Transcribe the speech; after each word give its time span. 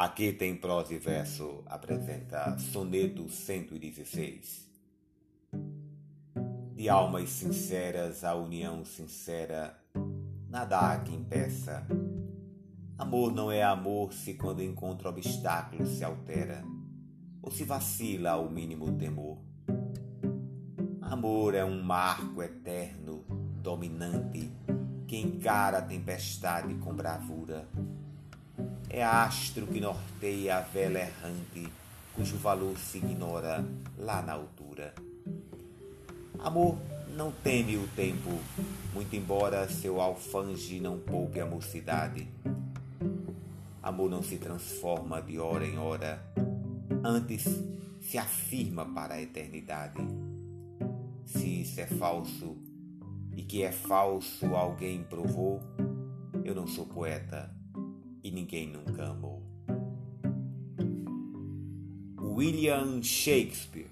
Aqui 0.00 0.32
tem 0.32 0.56
prosa 0.56 0.94
e 0.94 0.98
verso, 0.98 1.62
apresenta 1.66 2.56
Soneto 2.58 3.28
116. 3.28 4.66
De 6.74 6.88
almas 6.88 7.28
sinceras, 7.28 8.24
a 8.24 8.34
união 8.34 8.82
sincera, 8.82 9.78
nada 10.48 10.78
há 10.78 11.00
que 11.00 11.14
impeça. 11.14 11.86
Amor 12.96 13.30
não 13.34 13.52
é 13.52 13.62
amor 13.62 14.14
se 14.14 14.32
quando 14.32 14.62
encontra 14.62 15.10
obstáculos 15.10 15.90
se 15.90 16.02
altera, 16.02 16.64
ou 17.42 17.50
se 17.50 17.64
vacila 17.64 18.30
ao 18.30 18.48
mínimo 18.48 18.90
temor. 18.92 19.36
Amor 21.02 21.54
é 21.54 21.62
um 21.62 21.82
marco 21.82 22.42
eterno, 22.42 23.22
dominante, 23.62 24.50
que 25.06 25.18
encara 25.18 25.76
a 25.76 25.82
tempestade 25.82 26.74
com 26.76 26.94
bravura 26.94 27.68
é 28.92 29.04
astro 29.04 29.68
que 29.68 29.80
norteia 29.80 30.56
a 30.56 30.60
vela 30.62 30.98
errante, 30.98 31.72
cujo 32.12 32.36
valor 32.36 32.76
se 32.76 32.98
ignora 32.98 33.64
lá 33.96 34.20
na 34.20 34.32
altura. 34.32 34.92
Amor 36.40 36.76
não 37.16 37.30
teme 37.30 37.76
o 37.76 37.86
tempo, 37.94 38.36
muito 38.92 39.14
embora 39.14 39.68
seu 39.68 40.00
alfange 40.00 40.80
não 40.80 40.98
poupe 40.98 41.38
a 41.38 41.46
mocidade. 41.46 42.26
Amor 43.80 44.10
não 44.10 44.24
se 44.24 44.36
transforma 44.38 45.22
de 45.22 45.38
hora 45.38 45.64
em 45.64 45.78
hora, 45.78 46.20
antes 47.04 47.44
se 48.00 48.18
afirma 48.18 48.84
para 48.84 49.14
a 49.14 49.22
eternidade. 49.22 50.00
Se 51.24 51.60
isso 51.60 51.80
é 51.80 51.86
falso 51.86 52.56
e 53.36 53.42
que 53.42 53.62
é 53.62 53.70
falso 53.70 54.46
alguém 54.56 55.04
provou, 55.04 55.60
eu 56.44 56.56
não 56.56 56.66
sou 56.66 56.86
poeta 56.86 57.59
e 58.22 58.30
ninguém 58.30 58.68
nunca 58.68 59.08
amou. 59.08 59.42
William 62.18 63.02
Shakespeare 63.02 63.89